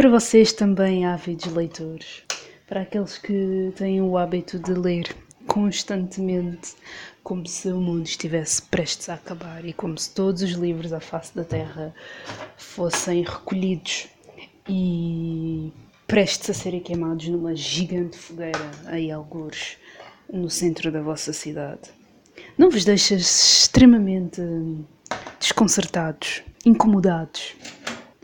[0.00, 2.22] para vocês também ávidos leitores,
[2.66, 5.14] para aqueles que têm o hábito de ler
[5.46, 6.74] constantemente,
[7.22, 11.00] como se o mundo estivesse prestes a acabar e como se todos os livros à
[11.00, 11.94] face da Terra
[12.56, 14.08] fossem recolhidos
[14.66, 15.70] e
[16.06, 19.76] prestes a serem queimados numa gigante fogueira aí algures
[20.32, 21.90] no centro da vossa cidade.
[22.56, 24.40] Não vos deixas extremamente
[25.38, 27.54] desconcertados, incomodados,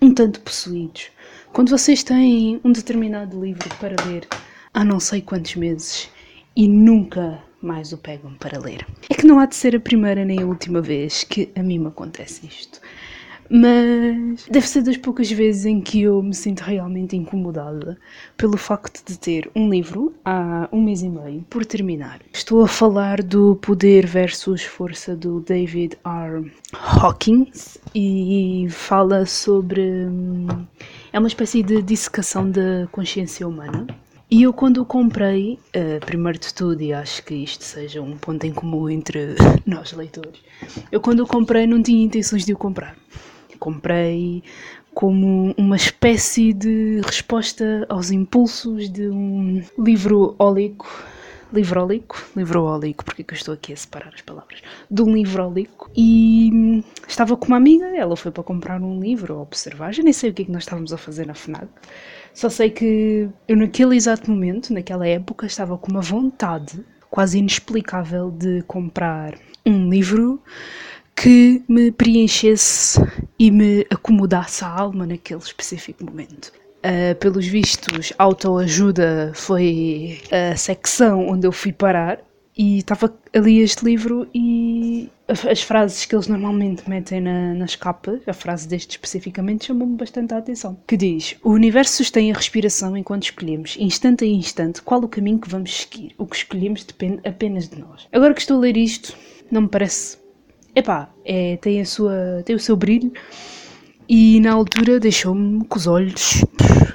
[0.01, 1.11] um tanto possuídos,
[1.57, 4.29] quando vocês têm um determinado livro para ler
[4.75, 6.11] há não sei quantos meses
[6.55, 8.87] e nunca mais o pegam para ler.
[9.09, 11.79] É que não há de ser a primeira nem a última vez que a mim
[11.79, 12.79] me acontece isto.
[13.49, 17.99] Mas deve ser das poucas vezes em que eu me sinto realmente incomodada
[18.37, 22.21] pelo facto de ter um livro há um mês e meio por terminar.
[22.33, 26.51] Estou a falar do Poder versus Força do David R.
[26.73, 29.81] Hawkins e fala sobre.
[29.81, 30.47] Hum,
[31.13, 33.87] é uma espécie de dissecação da consciência humana.
[34.29, 38.17] E eu, quando o comprei, uh, primeiro de tudo, e acho que isto seja um
[38.17, 40.41] ponto em comum entre nós leitores,
[40.91, 42.97] eu, quando o comprei, não tinha intenções de o comprar.
[43.59, 44.43] Comprei
[44.95, 50.87] como uma espécie de resposta aos impulsos de um livro ólico,
[51.53, 55.03] livro ólico, livro ólico, porque é que eu estou aqui a separar as palavras, de
[55.03, 59.43] um livro ólico, e estava com uma amiga, ela foi para comprar um livro, ou
[59.43, 61.69] observar, já nem sei o que é que nós estávamos a fazer na FNAC,
[62.33, 68.31] só sei que eu naquele exato momento, naquela época, estava com uma vontade quase inexplicável
[68.31, 69.35] de comprar
[69.65, 70.43] um livro
[71.17, 73.01] que me preenchesse
[73.39, 76.53] e me acomodasse a alma naquele específico momento.
[76.85, 82.21] Uh, pelos vistos, autoajuda foi a secção onde eu fui parar
[82.57, 88.21] e estava ali este livro e as frases que eles normalmente metem na, nas capas,
[88.27, 90.79] a frase deste especificamente, chamou-me bastante a atenção.
[90.87, 95.41] Que diz: O universo sustém a respiração enquanto escolhemos, instante a instante, qual o caminho
[95.41, 96.15] que vamos seguir.
[96.17, 98.07] O que escolhemos depende apenas de nós.
[98.13, 99.17] Agora que estou a ler isto,
[99.51, 100.26] não me parece.
[100.77, 103.11] Epá, é, tem, a sua, tem o seu brilho
[104.07, 106.45] e na altura deixou-me com os olhos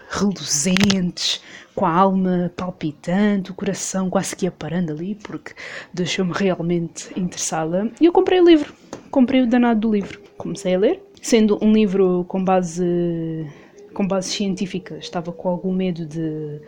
[0.08, 1.42] reluzentes,
[1.74, 5.53] com a alma palpitante, o coração quase que aparando ali, porque
[5.91, 7.91] deixou-me realmente interessada.
[8.00, 8.72] E eu comprei o livro,
[9.09, 10.22] comprei o danado do livro.
[10.38, 13.47] Comecei a ler, sendo um livro com base,
[13.96, 16.62] com base científica, estava com algum medo de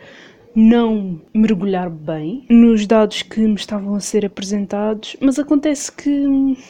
[0.55, 6.27] não mergulhar bem nos dados que me estavam a ser apresentados, mas acontece que,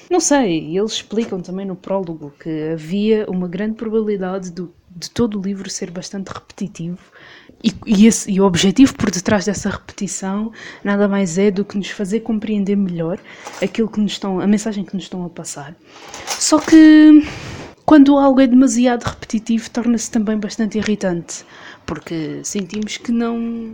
[0.10, 5.40] não sei, eles explicam também no prólogo que havia uma grande probabilidade do, de todo
[5.40, 7.00] o livro ser bastante repetitivo
[7.64, 10.52] e, e, esse, e, o objetivo por detrás dessa repetição
[10.84, 13.18] nada mais é do que nos fazer compreender melhor
[13.62, 15.74] aquilo que nos estão, a mensagem que nos estão a passar.
[16.28, 17.26] Só que
[17.86, 21.46] quando algo é demasiado repetitivo, torna-se também bastante irritante,
[21.86, 23.74] porque sentimos que não.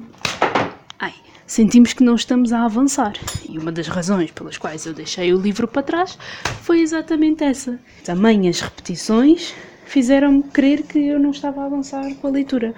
[1.00, 1.14] Ai,
[1.46, 3.14] sentimos que não estamos a avançar.
[3.47, 6.18] E uma das razões pelas quais eu deixei o livro para trás
[6.64, 7.80] foi exatamente essa.
[8.03, 9.53] Também as repetições
[9.86, 12.74] fizeram-me crer que eu não estava a avançar com a leitura.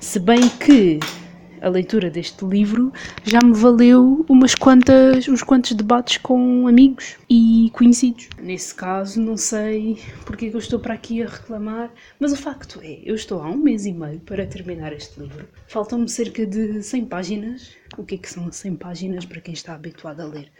[0.00, 1.00] Se bem que
[1.60, 2.92] a leitura deste livro
[3.24, 8.28] já me valeu umas quantas, uns quantos debates com amigos e conhecidos.
[8.40, 12.36] Nesse caso, não sei porque é que eu estou para aqui a reclamar, mas o
[12.36, 15.46] facto é, eu estou há um mês e meio para terminar este livro.
[15.66, 17.70] Faltam-me cerca de 100 páginas.
[17.96, 20.50] O que é que são 100 páginas para quem está habituado a ler?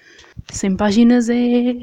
[0.51, 1.77] 100 páginas é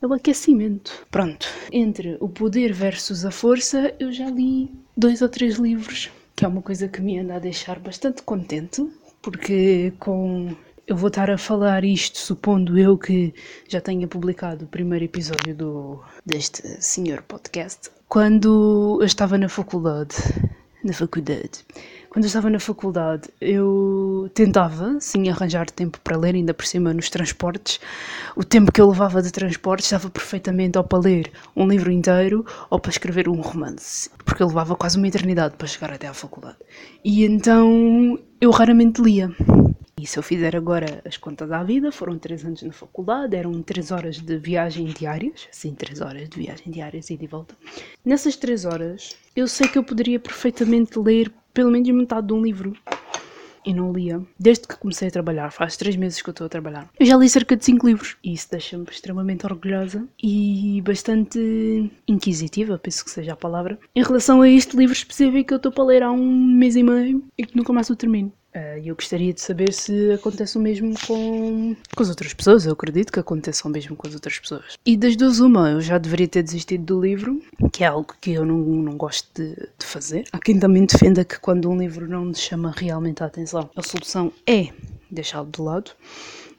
[0.00, 1.06] é o aquecimento.
[1.10, 6.44] Pronto, entre o poder versus a força, eu já li dois ou três livros que
[6.44, 8.86] é uma coisa que me anda a deixar bastante contente,
[9.22, 10.54] porque com
[10.86, 13.34] eu vou estar a falar isto supondo eu que
[13.66, 17.90] já tenha publicado o primeiro episódio do, deste senhor podcast.
[18.08, 20.14] Quando eu estava na faculdade,
[20.84, 21.64] na faculdade,
[22.16, 26.94] quando eu estava na faculdade, eu tentava, sim, arranjar tempo para ler, ainda por cima
[26.94, 27.78] nos transportes.
[28.34, 32.46] O tempo que eu levava de transporte estava perfeitamente ou para ler um livro inteiro
[32.70, 36.14] ou para escrever um romance, porque eu levava quase uma eternidade para chegar até à
[36.14, 36.56] faculdade.
[37.04, 39.30] E então eu raramente lia.
[40.00, 43.62] E se eu fizer agora as contas à vida, foram três anos na faculdade, eram
[43.62, 47.54] três horas de viagem diárias, sim, três horas de viagem diárias e de volta.
[48.02, 52.42] Nessas três horas, eu sei que eu poderia perfeitamente ler pelo menos metade de um
[52.42, 52.76] livro.
[53.64, 54.20] E não lia.
[54.38, 56.88] Desde que comecei a trabalhar, faz três meses que eu estou a trabalhar.
[57.00, 58.16] Eu já li cerca de cinco livros.
[58.22, 64.42] E isso deixa-me extremamente orgulhosa e bastante inquisitiva, penso que seja a palavra, em relação
[64.42, 67.44] a este livro específico que eu estou para ler há um mês e meio e
[67.44, 68.30] que nunca mais o termino.
[68.56, 72.64] Uh, eu gostaria de saber se acontece o mesmo com, com as outras pessoas.
[72.64, 74.78] Eu acredito que aconteça o mesmo com as outras pessoas.
[74.86, 78.32] E das duas, uma, eu já deveria ter desistido do livro, que é algo que
[78.32, 80.24] eu não, não gosto de, de fazer.
[80.32, 83.82] Há quem também defenda que quando um livro não nos chama realmente a atenção, a
[83.82, 84.68] solução é
[85.10, 85.90] deixá-lo de lado.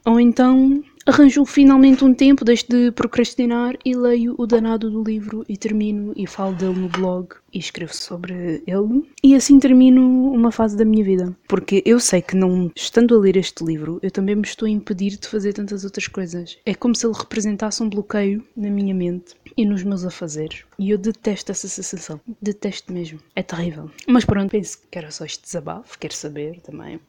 [0.07, 5.45] Ou então Arranjo finalmente um tempo, deixo de procrastinar e leio o danado do livro
[5.47, 9.09] e termino e falo dele no blog e escrevo sobre ele.
[9.23, 10.01] E assim termino
[10.33, 11.33] uma fase da minha vida.
[11.47, 14.69] Porque eu sei que não estando a ler este livro, eu também me estou a
[14.69, 16.57] impedir de fazer tantas outras coisas.
[16.65, 20.65] É como se ele representasse um bloqueio na minha mente e nos meus afazeres.
[20.77, 22.19] E eu detesto essa sensação.
[22.41, 23.19] Detesto mesmo.
[23.33, 23.89] É terrível.
[24.05, 25.97] Mas pronto, penso que era só este desabafo.
[25.97, 26.99] Quero saber também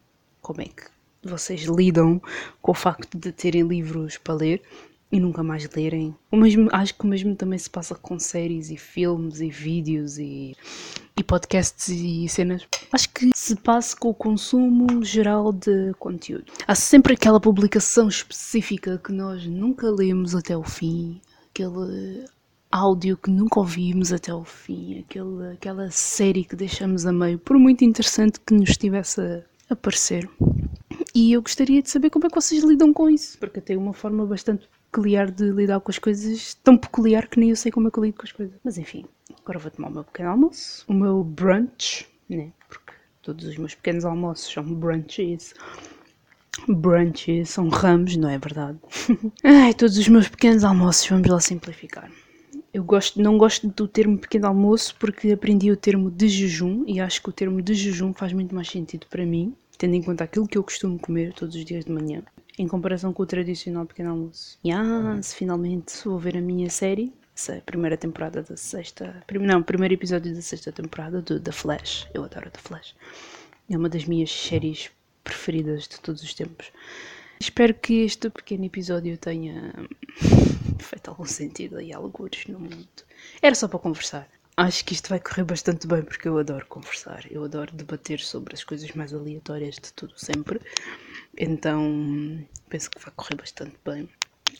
[0.41, 2.21] como é que vocês lidam
[2.61, 4.63] com o facto de terem livros para ler
[5.11, 6.15] e nunca mais lerem.
[6.31, 10.19] O mesmo, acho que o mesmo também se passa com séries e filmes e vídeos
[10.19, 10.55] e,
[11.17, 12.67] e podcasts e cenas.
[12.93, 16.53] Acho que se passa com o consumo geral de conteúdo.
[16.67, 21.21] Há sempre aquela publicação específica que nós nunca lemos até o fim,
[21.51, 22.25] aquele
[22.71, 27.59] áudio que nunca ouvimos até o fim, aquele, aquela série que deixamos a meio, por
[27.59, 30.29] muito interessante que nos estivesse a aparecer.
[31.21, 33.81] E eu gostaria de saber como é que vocês lidam com isso, porque eu tenho
[33.81, 37.73] uma forma bastante peculiar de lidar com as coisas, tão peculiar que nem eu sei
[37.73, 38.55] como é que eu lido com as coisas.
[38.63, 39.05] Mas enfim,
[39.43, 42.53] agora vou tomar o meu pequeno almoço, o meu brunch, né?
[42.69, 45.55] Porque todos os meus pequenos almoços são brunches.
[46.69, 48.79] Brunches são ramos, não é verdade?
[49.43, 52.09] Ai, todos os meus pequenos almoços, vamos lá simplificar.
[52.73, 57.01] Eu gosto, não gosto do termo pequeno almoço porque aprendi o termo de jejum e
[57.01, 60.25] acho que o termo de jejum faz muito mais sentido para mim tendo em conta
[60.25, 62.23] aquilo que eu costumo comer todos os dias de manhã,
[62.59, 64.59] em comparação com o tradicional pequeno almoço.
[64.63, 67.15] E ah, se finalmente vou ver a minha série,
[67.49, 69.23] a primeira temporada da sexta.
[69.41, 72.09] Não, primeiro episódio da sexta temporada do The Flash.
[72.13, 72.97] Eu adoro The Flash.
[73.71, 74.91] É uma das minhas séries
[75.23, 76.73] preferidas de todos os tempos.
[77.41, 79.73] Espero que este pequeno episódio tenha
[80.81, 82.89] feito algum sentido e algures no mundo.
[83.41, 84.29] Era só para conversar.
[84.59, 88.57] Acho que isto vai correr bastante bem porque eu adoro conversar, eu adoro debater sobre
[88.57, 90.61] as coisas mais aleatórias de tudo sempre.
[91.37, 94.09] Então penso que vai correr bastante bem.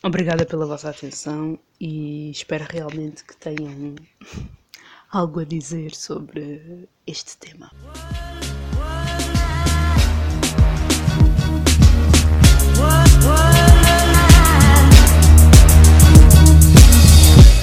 [0.01, 3.93] Obrigada pela vossa atenção e espero realmente que tenham
[5.11, 7.69] algo a dizer sobre este tema.